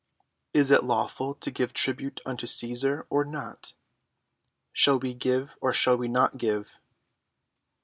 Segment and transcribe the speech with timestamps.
[0.51, 3.73] Is it lawful to give tribute unto Cæsar, or not?
[4.73, 6.79] Shall we give, or shall we not give?"